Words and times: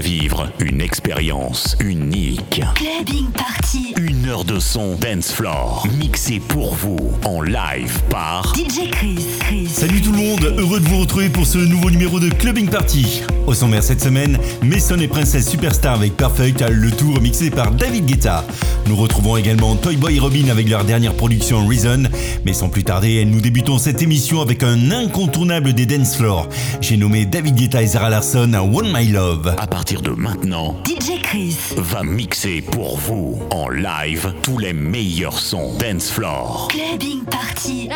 vivre 0.00 0.50
une 0.60 0.80
expérience 0.80 1.76
unique. 1.80 2.60
Clubbing 2.74 3.26
Party. 3.30 3.94
Une 4.00 4.28
heure 4.28 4.44
de 4.44 4.60
son 4.60 4.94
dance 4.96 5.32
floor 5.32 5.86
mixé 5.98 6.40
pour 6.46 6.74
vous 6.74 6.96
en 7.24 7.40
live 7.42 8.00
par 8.08 8.54
DJ 8.56 8.90
Chris. 8.90 9.24
Salut 9.70 10.00
tout 10.00 10.12
le 10.12 10.18
monde, 10.18 10.54
heureux 10.58 10.80
de 10.80 10.88
vous 10.88 11.00
retrouver 11.00 11.28
pour 11.28 11.46
ce 11.46 11.58
nouveau 11.58 11.90
numéro 11.90 12.20
de 12.20 12.28
Clubbing 12.30 12.68
Party. 12.68 13.22
Au 13.46 13.54
sommaire 13.54 13.82
cette 13.82 14.00
semaine, 14.00 14.38
Mason 14.62 14.98
et 14.98 15.08
Princesse 15.08 15.48
Superstar 15.50 15.94
avec 15.94 16.14
Perfect, 16.16 16.64
le 16.70 16.90
tour 16.90 17.20
mixé 17.20 17.50
par 17.50 17.70
David 17.72 18.06
Guetta. 18.06 18.44
Nous 18.86 18.96
retrouvons 18.96 19.36
également 19.36 19.74
Toy 19.76 19.96
Boy 19.96 20.18
Robin 20.18 20.48
avec 20.50 20.68
leur 20.68 20.84
dernière 20.84 21.14
production 21.14 21.66
Reason. 21.66 22.04
Mais 22.44 22.52
sans 22.52 22.68
plus 22.68 22.84
tarder, 22.84 23.24
nous 23.24 23.40
débutons 23.40 23.78
cette 23.78 24.02
émission 24.02 24.40
avec 24.40 24.62
un 24.62 24.90
incontournable 24.90 25.72
des 25.72 25.86
dance 25.86 26.16
Floor. 26.16 26.48
J'ai 26.80 26.96
nommé 26.96 27.26
David 27.26 27.54
Guetta 27.56 27.82
et 27.82 27.86
Zara 27.86 28.08
Larson 28.10 28.52
à 28.52 28.62
One 28.62 28.88
My 28.94 29.08
Love. 29.08 29.54
À 29.58 29.66
partir 29.66 29.87
de 29.96 30.10
maintenant, 30.14 30.74
DJ 30.84 31.22
Chris 31.22 31.56
va 31.78 32.02
mixer 32.02 32.60
pour 32.60 32.98
vous 32.98 33.38
en 33.50 33.70
live 33.70 34.34
tous 34.42 34.58
les 34.58 34.74
meilleurs 34.74 35.38
sons 35.38 35.72
dance 35.78 36.10
floor. 36.10 36.68
Clubbing 36.70 37.24
party. 37.24 37.88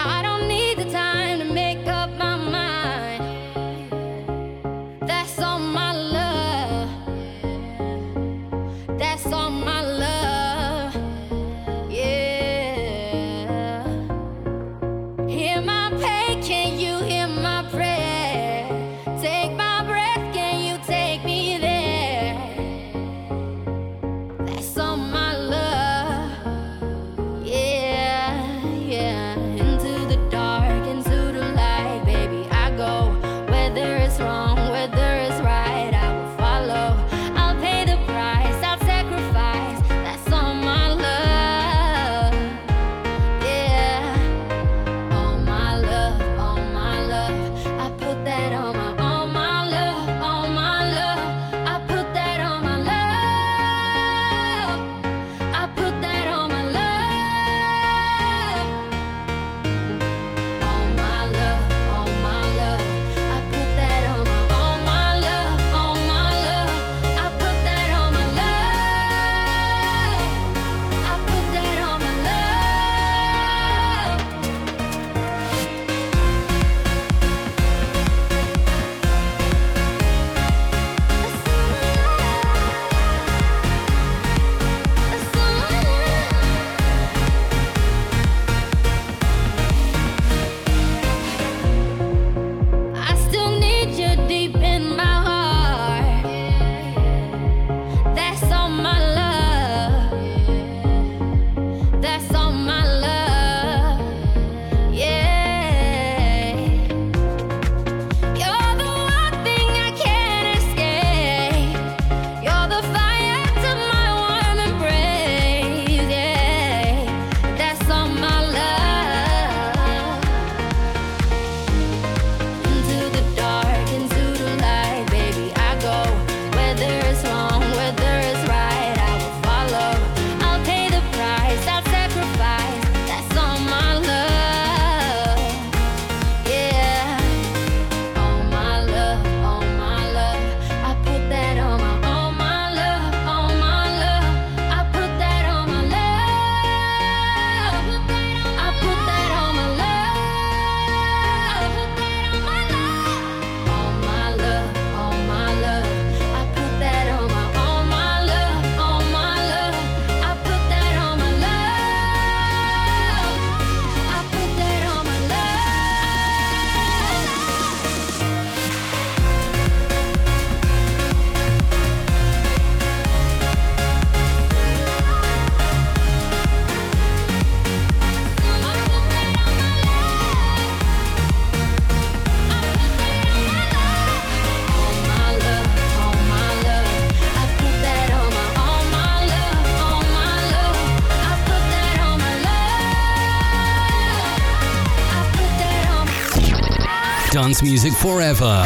dance 197.52 197.62
music 197.62 197.92
forever. 197.92 198.64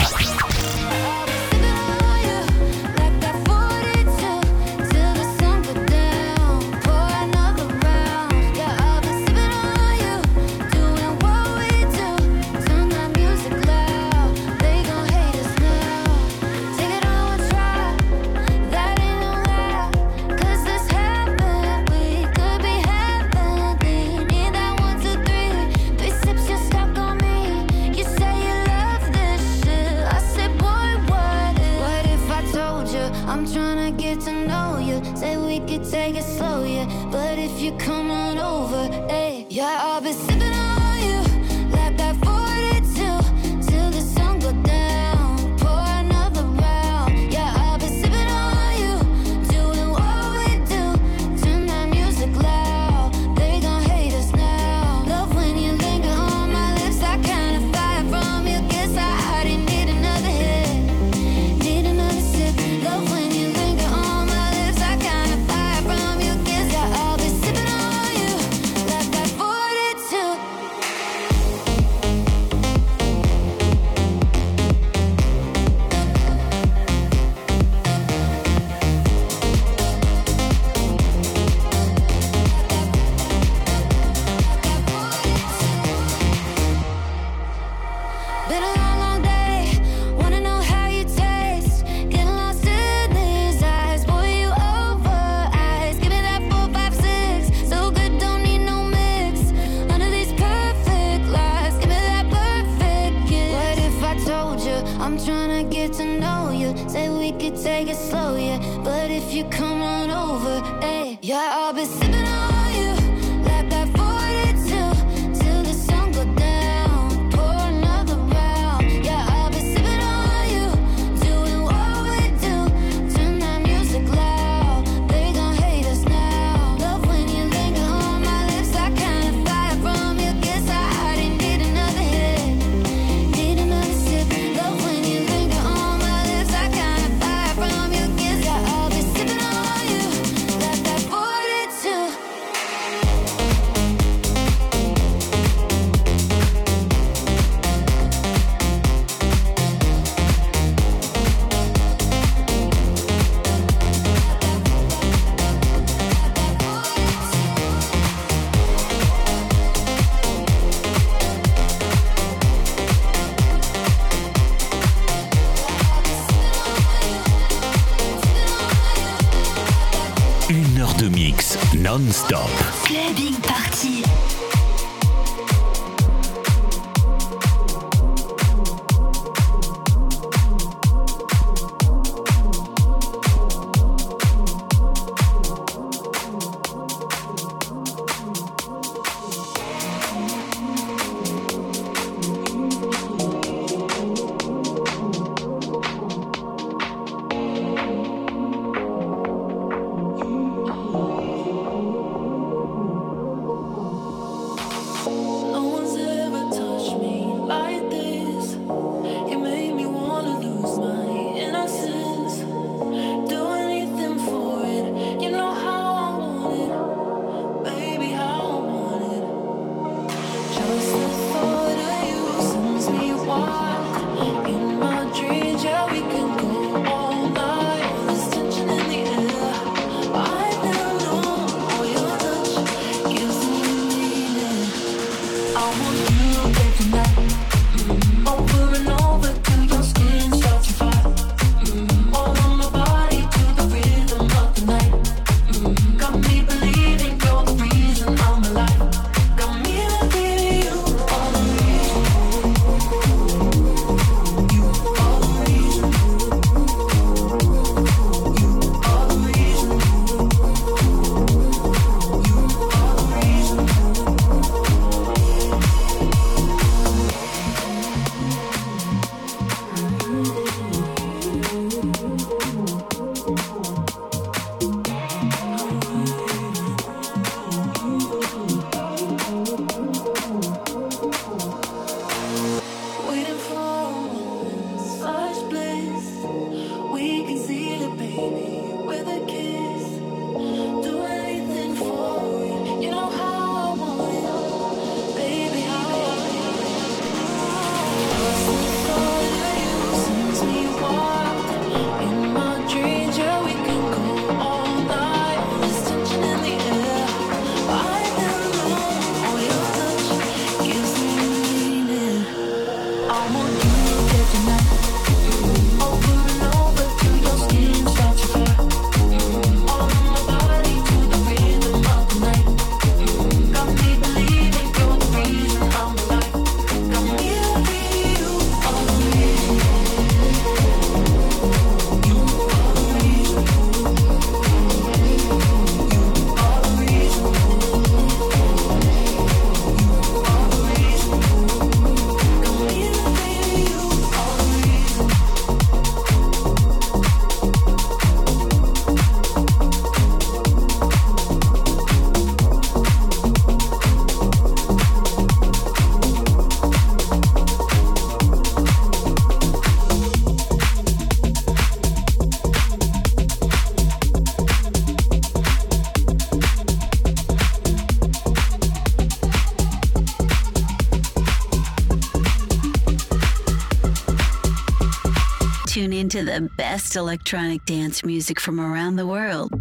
to 376.16 376.24
the 376.24 376.48
best 376.56 376.96
electronic 376.96 377.62
dance 377.66 378.02
music 378.02 378.40
from 378.40 378.58
around 378.58 378.96
the 378.96 379.06
world. 379.06 379.55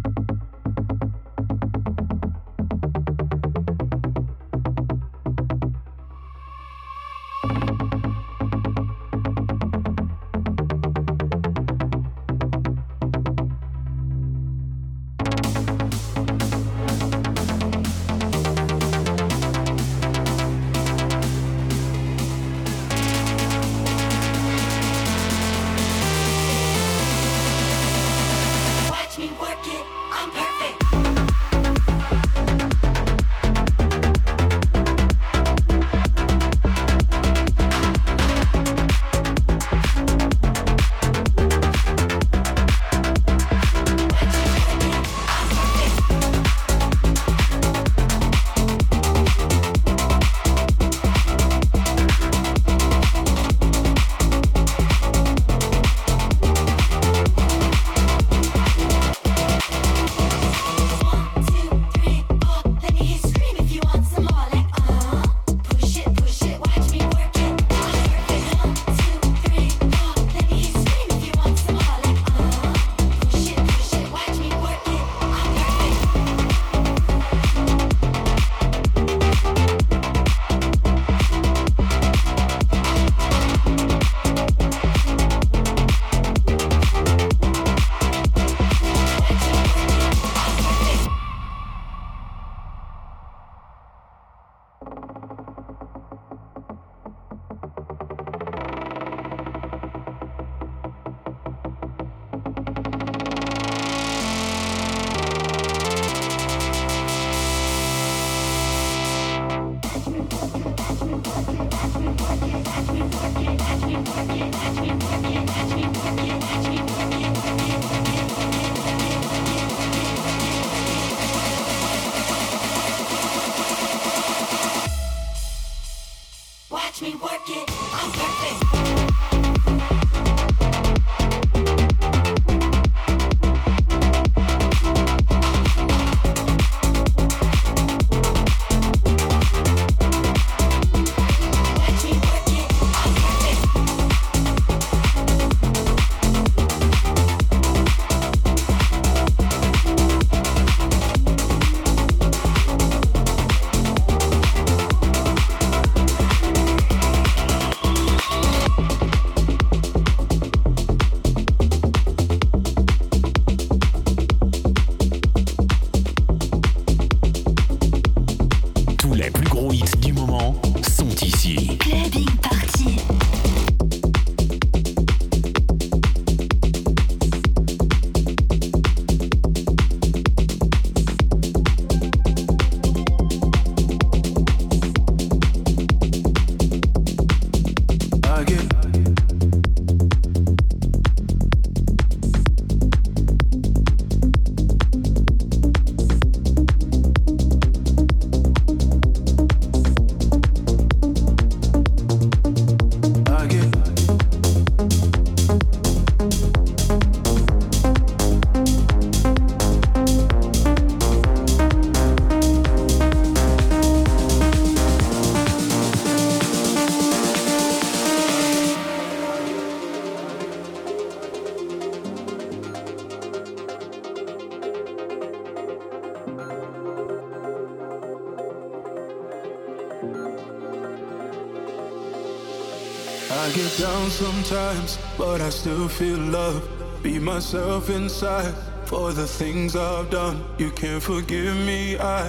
but 235.38 235.44
I 235.44 235.50
still 235.50 235.86
feel 235.86 236.16
love. 236.16 236.66
Be 237.02 237.18
myself 237.18 237.90
inside 237.90 238.54
for 238.86 239.12
the 239.12 239.26
things 239.26 239.76
I've 239.76 240.08
done. 240.08 240.42
You 240.56 240.70
can't 240.70 241.02
forgive 241.02 241.54
me, 241.54 241.98
I 241.98 242.20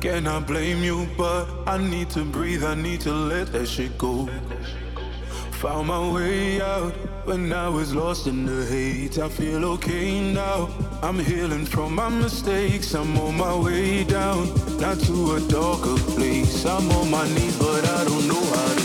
cannot 0.00 0.48
blame 0.48 0.82
you, 0.82 1.06
but 1.16 1.46
I 1.64 1.78
need 1.78 2.10
to 2.10 2.24
breathe, 2.24 2.64
I 2.64 2.74
need 2.74 3.02
to 3.02 3.12
let 3.12 3.52
that 3.52 3.68
shit 3.68 3.96
go. 3.96 4.28
Found 5.62 5.86
my 5.86 6.10
way 6.12 6.60
out 6.60 6.92
when 7.24 7.52
I 7.52 7.68
was 7.68 7.94
lost 7.94 8.26
in 8.26 8.44
the 8.46 8.66
hate. 8.66 9.16
I 9.20 9.28
feel 9.28 9.64
okay 9.74 10.32
now. 10.34 10.68
I'm 11.02 11.20
healing 11.20 11.66
from 11.66 11.94
my 11.94 12.08
mistakes. 12.08 12.94
I'm 12.96 13.16
on 13.18 13.36
my 13.36 13.54
way 13.60 14.02
down, 14.02 14.46
not 14.80 14.98
to 15.06 15.36
a 15.36 15.40
darker 15.46 15.96
place. 16.14 16.66
I'm 16.66 16.90
on 16.98 17.12
my 17.12 17.28
knees, 17.28 17.56
but 17.60 17.86
I 17.96 18.02
don't 18.06 18.26
know 18.26 18.44
how. 18.56 18.75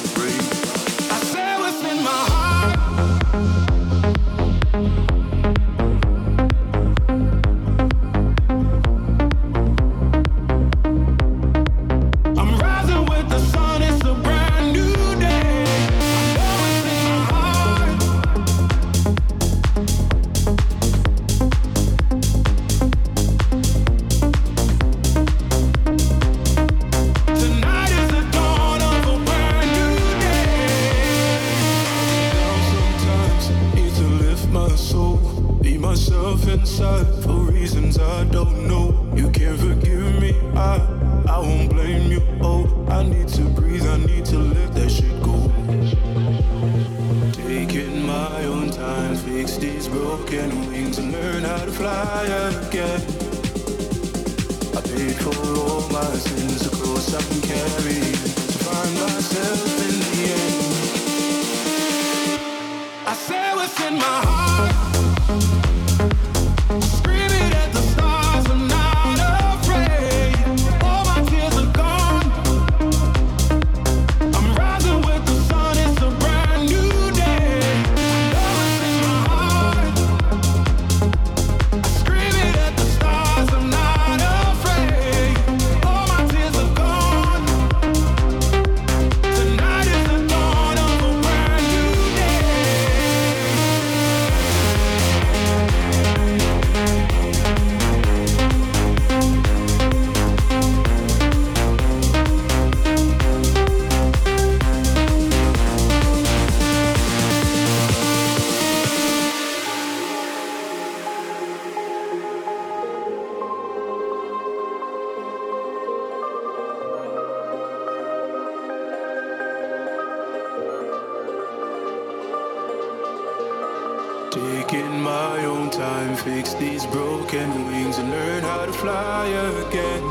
fix 126.24 126.54
these 126.54 126.86
broken 126.88 127.50
wings 127.66 127.98
and 127.98 128.12
learn 128.12 128.44
how 128.44 128.66
to 128.66 128.74
fly 128.74 129.26
again. 129.68 130.04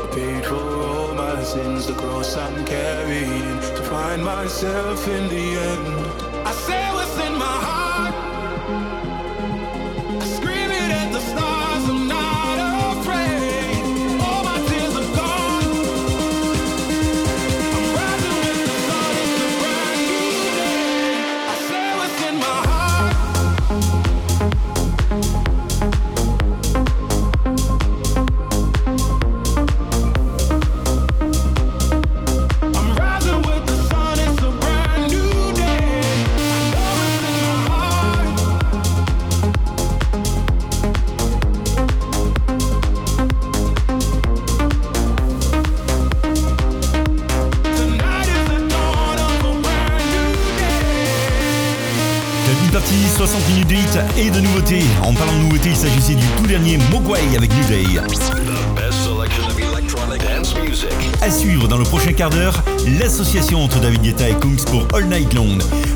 I 0.00 0.08
paid 0.14 0.44
for 0.46 0.54
all 0.54 1.14
my 1.14 1.42
sins, 1.42 1.86
the 1.86 1.92
cross 1.92 2.34
I'm 2.34 2.64
carrying 2.64 3.60
to 3.76 3.82
find 3.92 4.24
myself 4.24 5.06
in 5.06 5.28
the 5.28 5.36
end. 5.70 6.07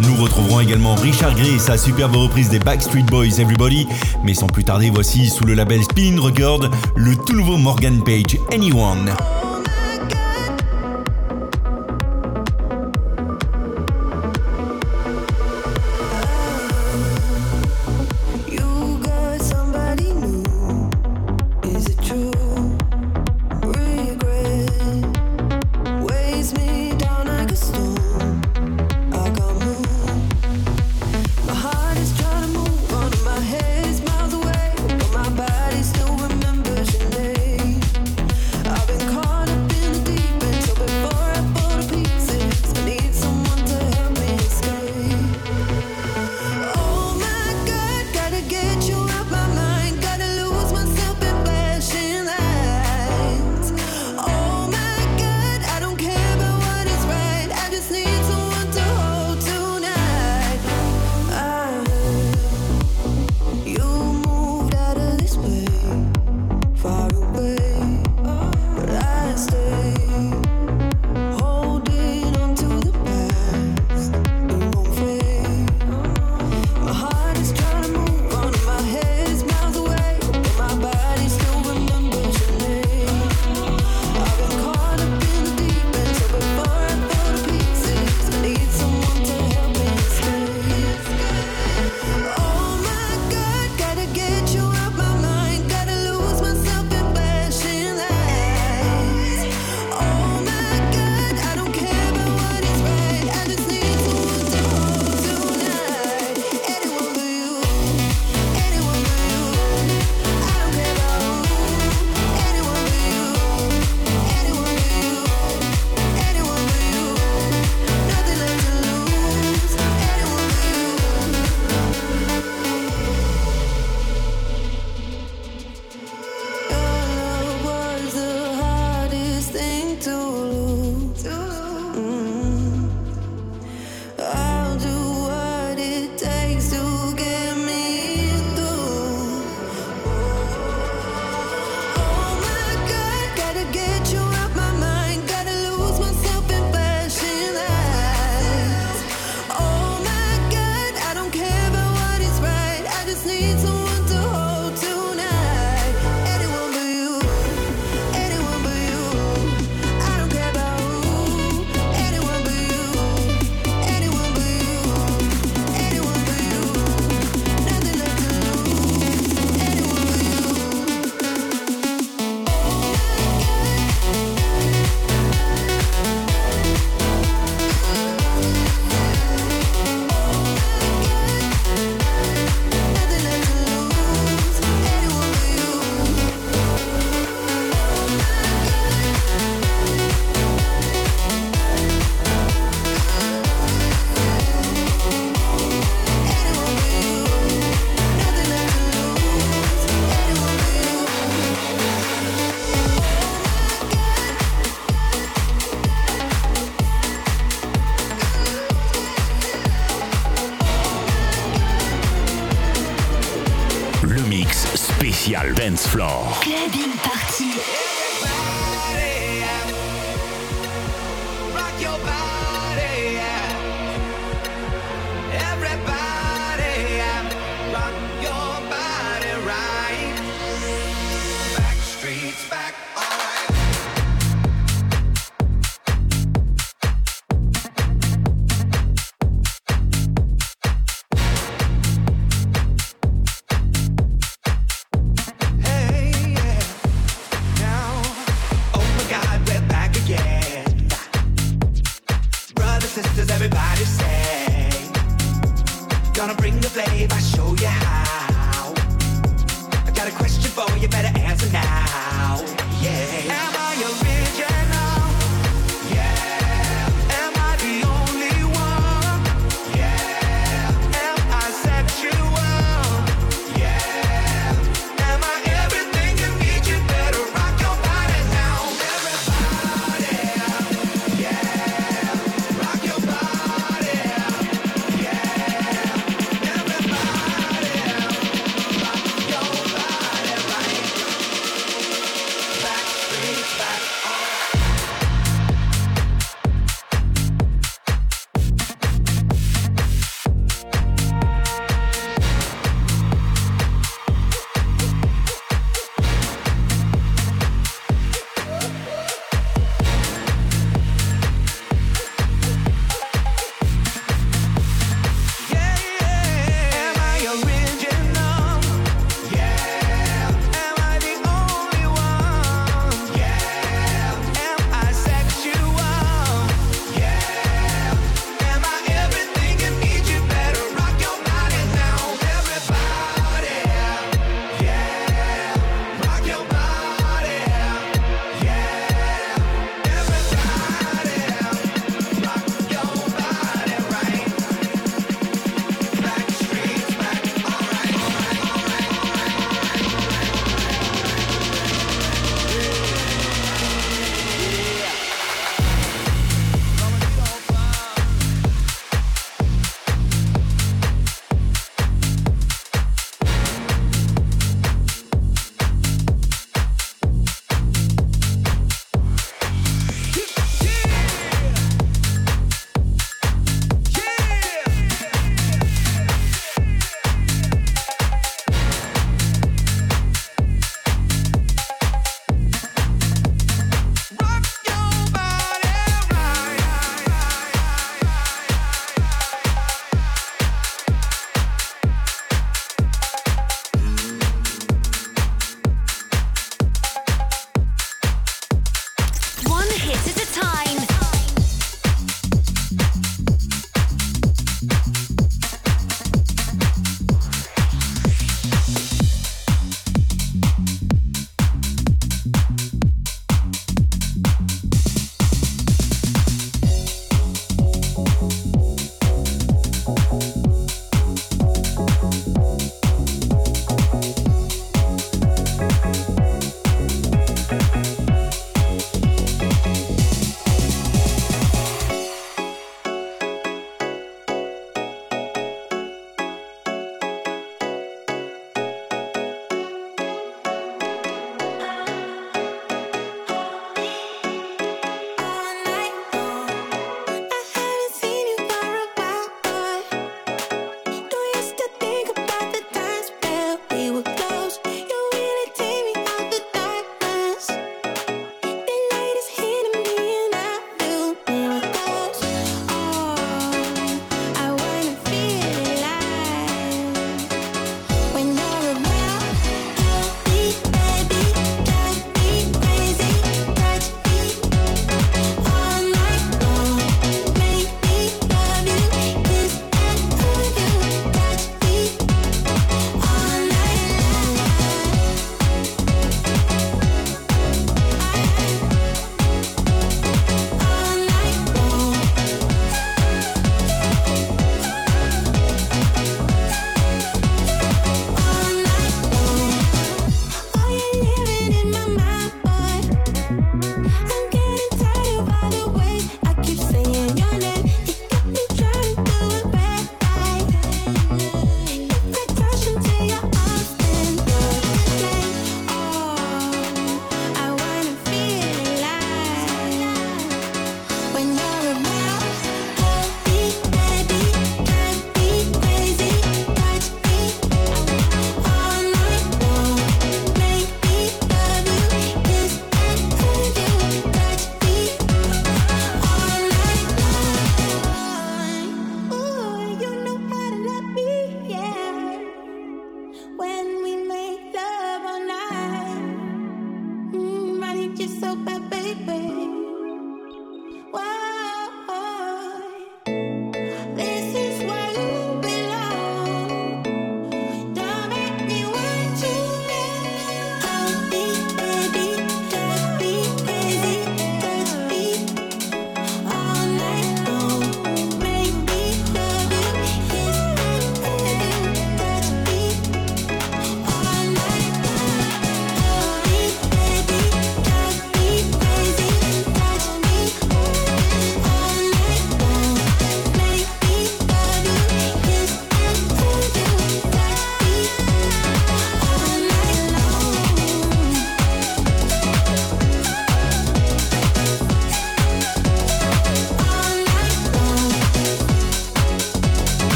Nous 0.00 0.20
retrouverons 0.22 0.58
également 0.60 0.96
Richard 0.96 1.36
Gray 1.36 1.54
et 1.54 1.58
sa 1.60 1.78
superbe 1.78 2.16
reprise 2.16 2.48
des 2.48 2.58
Backstreet 2.58 3.04
Boys 3.04 3.38
Everybody, 3.38 3.86
mais 4.24 4.34
sans 4.34 4.48
plus 4.48 4.64
tarder, 4.64 4.90
voici 4.92 5.30
sous 5.30 5.44
le 5.44 5.54
label 5.54 5.84
Spin 5.84 6.16
Record 6.18 6.68
le 6.96 7.14
tout 7.16 7.34
nouveau 7.34 7.56
Morgan 7.56 8.02
Page 8.02 8.38
Anyone. 8.52 9.10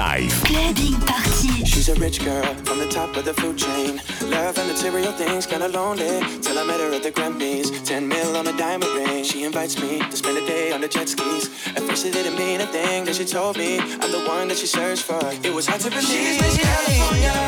Live. 0.00 0.32
Clubbing 0.44 0.96
Party. 1.04 1.52
She's 1.68 1.90
a 1.90 1.94
rich 1.96 2.24
girl 2.24 2.54
from 2.64 2.78
the 2.78 2.88
top 2.88 3.14
of 3.18 3.26
the 3.26 3.34
food 3.34 3.58
chain. 3.58 4.00
Love 4.32 4.56
and 4.56 4.68
material 4.72 5.12
things 5.12 5.44
kinda 5.44 5.68
lonely. 5.68 6.22
Till 6.40 6.58
I 6.58 6.64
met 6.64 6.80
her 6.80 6.90
at 6.96 7.02
the 7.02 7.12
Grammys. 7.12 7.68
10 7.84 8.08
mil 8.08 8.34
on 8.38 8.46
a 8.46 8.54
diamond 8.56 8.90
ring. 8.96 9.24
She 9.24 9.44
invites 9.44 9.76
me 9.82 9.98
to 10.10 10.16
spend 10.16 10.38
a 10.38 10.46
day 10.46 10.72
on 10.72 10.80
the 10.80 10.88
jet 10.88 11.06
skis. 11.14 11.50
At 11.76 11.82
first 11.86 12.06
it 12.06 12.14
didn't 12.14 12.36
mean 12.38 12.62
a 12.62 12.66
thing 12.74 13.04
but 13.04 13.14
she 13.14 13.26
told 13.26 13.58
me. 13.58 13.70
I'm 14.02 14.10
the 14.16 14.22
one 14.34 14.48
that 14.48 14.56
she 14.62 14.66
searched 14.78 15.02
for. 15.02 15.20
It 15.46 15.52
was 15.56 15.66
hard 15.66 15.82
to 15.82 15.90
believe. 15.90 16.08
She's 16.08 16.40
Miss 16.40 16.56
California. 16.64 17.38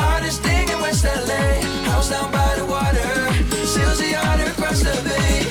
Hardest 0.00 0.40
thing 0.46 0.66
in 0.72 0.80
West 0.80 1.04
LA. 1.04 1.42
House 1.90 2.08
down 2.08 2.28
by 2.32 2.50
the 2.58 2.64
water. 2.74 3.10
Sails 3.72 3.98
the 3.98 4.08
yacht 4.16 4.40
across 4.50 4.80
the 4.88 4.94
bay. 5.06 5.41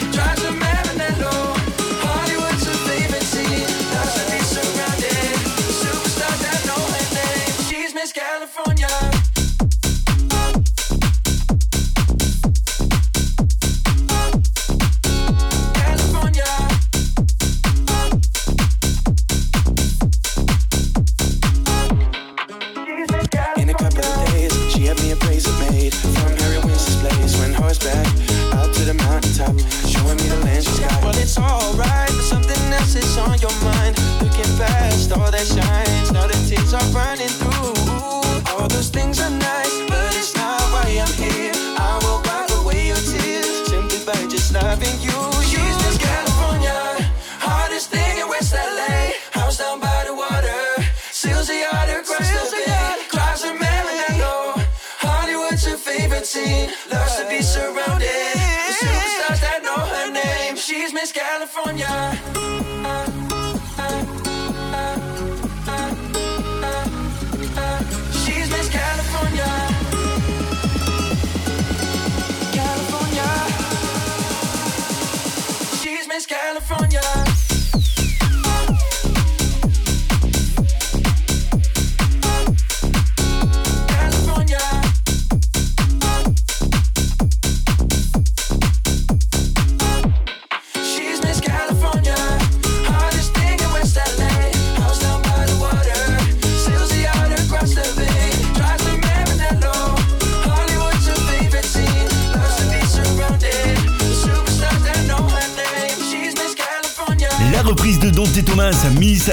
It's 76.14 76.26
California. 76.26 77.31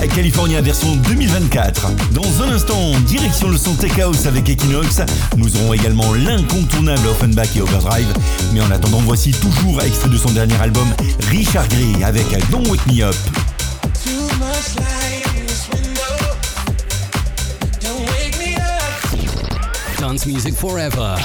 California 0.07 0.61
version 0.63 0.95
2024. 0.97 1.91
Dans 2.13 2.43
un 2.43 2.53
instant, 2.55 2.91
direction 3.07 3.49
le 3.49 3.57
son 3.59 3.75
chaos 3.75 4.11
House 4.15 4.27
avec 4.27 4.49
Equinox. 4.49 5.01
Nous 5.37 5.57
aurons 5.57 5.73
également 5.73 6.15
l'incontournable 6.15 7.05
Offenbach 7.09 7.49
et 7.57 7.61
Overdrive. 7.63 8.07
Mais 8.53 8.61
en 8.61 8.71
attendant, 8.71 8.99
voici 8.99 9.33
toujours 9.33 9.83
extrait 9.83 10.09
de 10.09 10.17
son 10.17 10.31
dernier 10.31 10.55
album, 10.61 10.87
Richard 11.31 11.67
Grey 11.69 12.05
avec 12.05 12.27
Don't 12.51 12.67
Wake 12.69 12.87
Me 12.87 13.03
Up. 13.05 13.15
Dance 20.01 20.25
forever. 20.59 21.17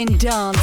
in 0.00 0.16
dance. 0.16 0.59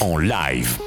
en 0.00 0.16
live. 0.28 0.78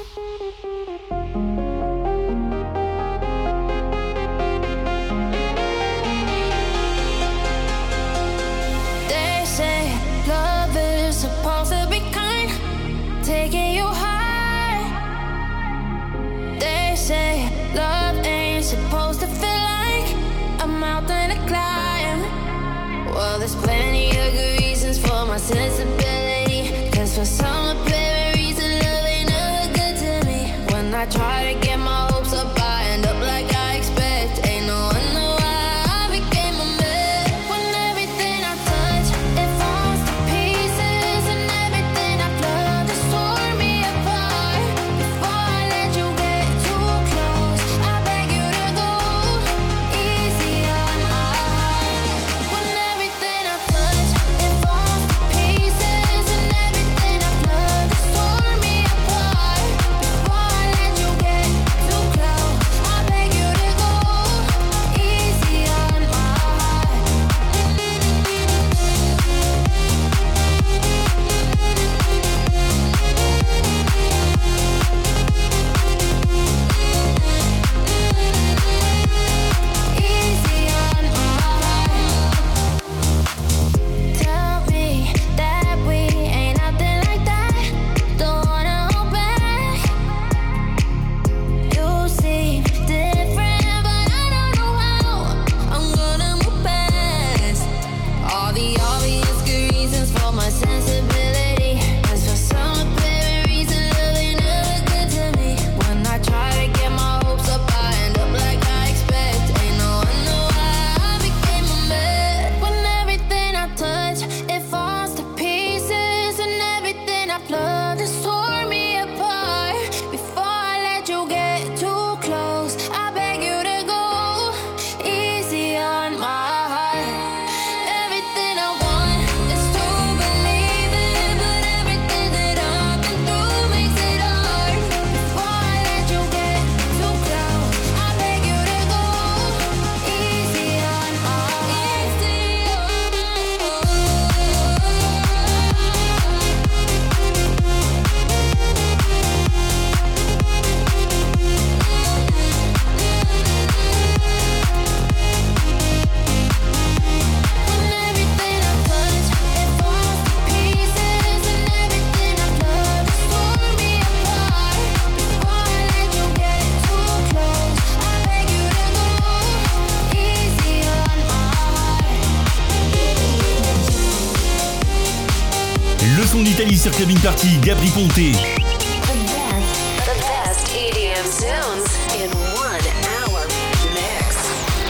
Le 176.18 176.26
son 176.26 176.42
d'Italie 176.42 176.76
sur 176.76 176.90
Kevin 176.90 177.18
Party, 177.20 177.46
Gabri 177.62 177.88
Ponté. 177.90 178.32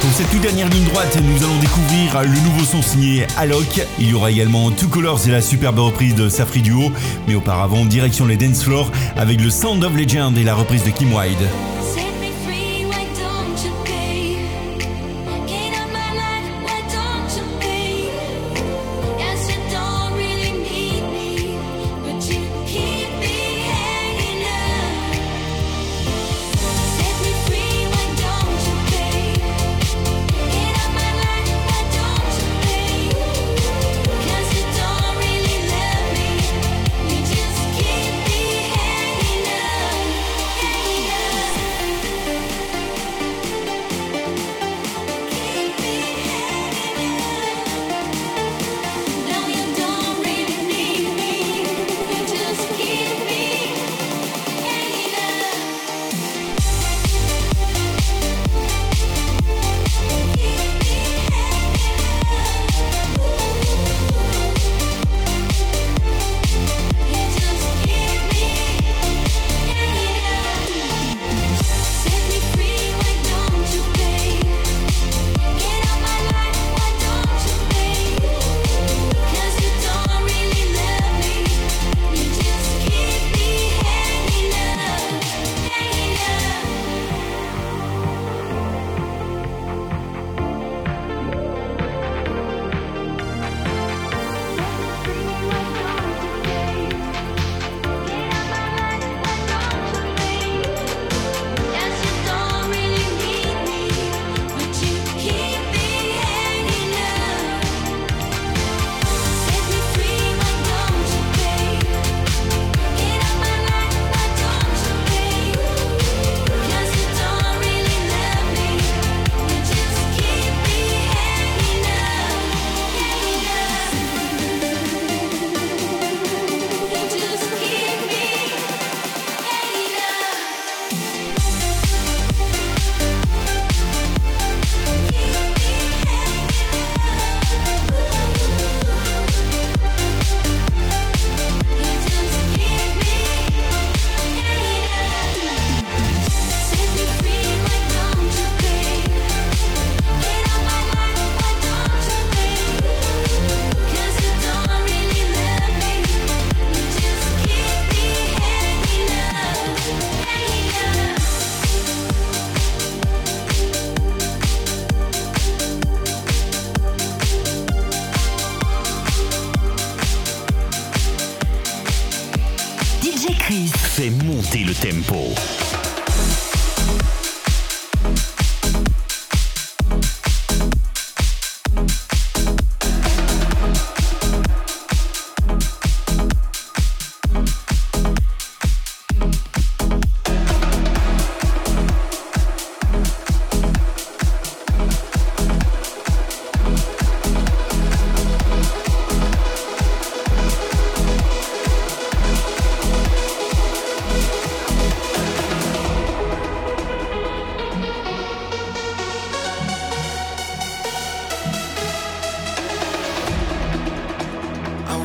Pour 0.00 0.10
cette 0.14 0.30
toute 0.30 0.40
dernière 0.40 0.70
ligne 0.70 0.84
droite, 0.84 1.16
nous 1.22 1.44
allons 1.44 1.58
découvrir 1.58 2.22
le 2.22 2.40
nouveau 2.44 2.64
son 2.64 2.80
signé 2.80 3.26
Alok. 3.36 3.86
Il 3.98 4.08
y 4.08 4.14
aura 4.14 4.30
également 4.30 4.70
Two 4.70 4.88
Colors 4.88 5.20
et 5.28 5.30
la 5.30 5.42
superbe 5.42 5.80
reprise 5.80 6.14
de 6.14 6.30
Safri 6.30 6.62
Duo. 6.62 6.90
Mais 7.28 7.34
auparavant, 7.34 7.84
direction 7.84 8.24
les 8.24 8.38
dance 8.38 8.64
floors 8.64 8.90
avec 9.14 9.38
le 9.38 9.50
Sound 9.50 9.84
of 9.84 9.94
Legend 9.94 10.36
et 10.38 10.44
la 10.44 10.54
reprise 10.54 10.82
de 10.82 10.90
Kim 10.90 11.12
Wilde. 11.12 11.46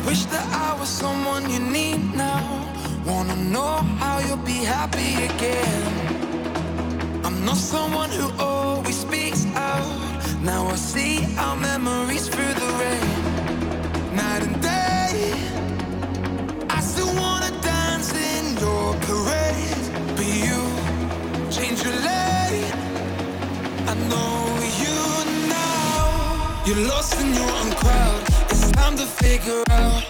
Wish 0.08 0.24
that 0.32 0.46
I 0.56 0.72
was 0.80 0.88
someone 0.88 1.50
you 1.50 1.58
need 1.58 2.14
now. 2.16 2.64
Wanna 3.04 3.36
know 3.36 3.72
how 4.00 4.20
you'll 4.20 4.38
be 4.38 4.64
happy 4.64 5.10
again. 5.26 5.82
I'm 7.26 7.44
not 7.44 7.58
someone 7.58 8.08
who 8.08 8.26
always 8.42 8.96
speaks 9.00 9.44
out. 9.54 9.88
Now 10.42 10.66
I 10.66 10.76
see 10.76 11.20
our 11.36 11.56
memories 11.56 12.26
through 12.26 12.54
the 12.62 12.70
rain. 12.80 13.10
Night 14.16 14.42
and 14.46 14.58
day, 14.62 15.34
I 16.70 16.80
still 16.80 17.12
wanna 17.14 17.52
dance 17.60 18.08
in 18.34 18.44
your 18.64 18.94
parade. 19.06 19.82
But 20.16 20.24
you 20.44 20.58
change 21.56 21.82
your 21.84 21.96
lane. 22.10 22.72
I 23.92 23.94
know 24.08 24.38
you 24.84 24.98
now. 25.50 26.00
You're 26.66 26.88
lost 26.88 27.12
in 27.20 27.28
your 27.34 27.52
own 27.60 27.72
crowd. 27.72 28.27
To 28.98 29.06
figure 29.06 29.62
out. 29.70 30.02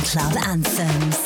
Club 0.00 0.36
anthems. 0.46 1.21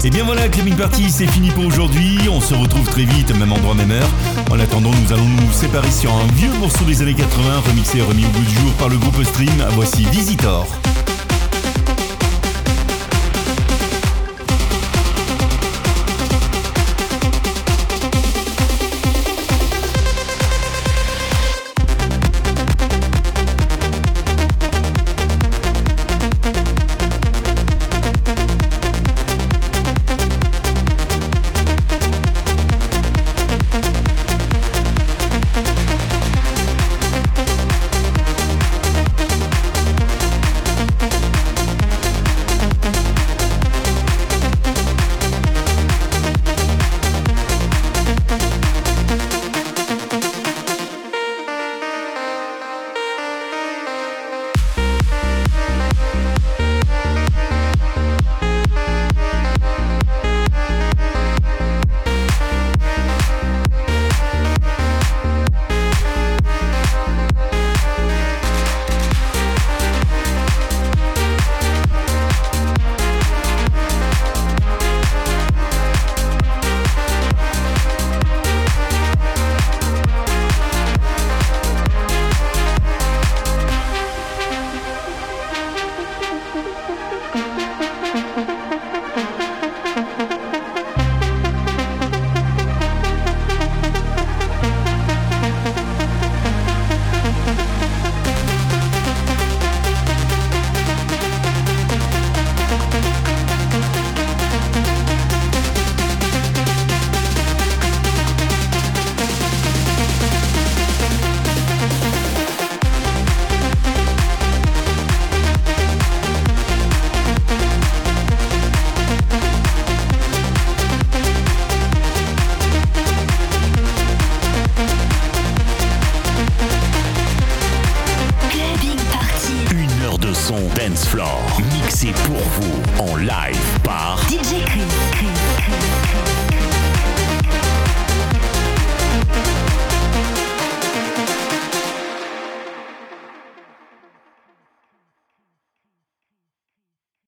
Et 0.07 0.11
bien 0.11 0.25
voilà, 0.25 0.49
Clubbing 0.49 0.77
Party, 0.77 1.07
c'est 1.11 1.27
fini 1.27 1.51
pour 1.51 1.65
aujourd'hui. 1.67 2.19
On 2.31 2.41
se 2.41 2.55
retrouve 2.55 2.87
très 2.89 3.03
vite, 3.03 3.37
même 3.37 3.51
endroit, 3.53 3.75
même 3.75 3.91
heure. 3.91 4.09
En 4.49 4.61
attendant, 4.61 4.93
nous 5.05 5.13
allons 5.13 5.25
nous 5.29 5.53
séparer 5.53 5.91
sur 5.91 6.13
un 6.15 6.25
vieux 6.37 6.53
morceau 6.61 6.85
des 6.85 7.03
années 7.03 7.15
80, 7.15 7.63
remixé 7.69 7.99
et 7.99 8.03
remis 8.03 8.25
au 8.25 8.29
bout 8.29 8.43
du 8.45 8.55
jour 8.61 8.71
par 8.79 8.89
le 8.89 8.97
groupe 8.97 9.21
Stream. 9.25 9.51
Voici 9.73 10.05
Visitor. 10.05 10.69